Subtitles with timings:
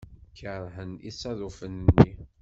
[0.39, 2.11] Keṛhen isaḍufen-nni.